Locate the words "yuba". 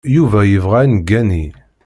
0.15-0.39